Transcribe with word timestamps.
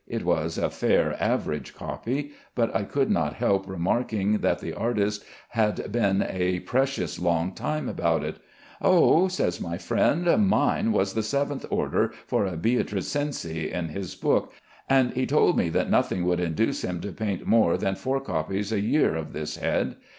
It 0.07 0.25
was 0.25 0.57
a 0.57 0.71
fair 0.71 1.15
average 1.21 1.75
copy, 1.75 2.31
but 2.55 2.75
I 2.75 2.85
could 2.85 3.11
not 3.11 3.35
help 3.35 3.67
remarking 3.69 4.39
that 4.39 4.57
the 4.57 4.73
artist 4.73 5.23
had 5.49 5.91
been 5.91 6.25
a 6.27 6.61
precious 6.61 7.19
long 7.19 7.51
time 7.53 7.87
about 7.87 8.23
it. 8.23 8.37
"Oh," 8.81 9.27
says 9.27 9.61
my 9.61 9.77
friend, 9.77 10.27
"mine 10.47 10.91
was 10.91 11.13
the 11.13 11.21
seventh 11.21 11.67
order 11.69 12.11
for 12.25 12.47
a 12.47 12.57
Beatrice 12.57 13.09
Cenci 13.13 13.71
in 13.71 13.89
his 13.89 14.15
book, 14.15 14.51
and 14.89 15.13
he 15.13 15.27
told 15.27 15.55
me 15.55 15.69
that 15.69 15.91
nothing 15.91 16.25
would 16.25 16.39
induce 16.39 16.83
him 16.83 16.99
to 17.01 17.11
paint 17.11 17.45
more 17.45 17.77
than 17.77 17.93
four 17.93 18.19
copies 18.19 18.71
a 18.71 18.79
year 18.81 19.15
of 19.15 19.33
this 19.33 19.57
head. 19.57 19.97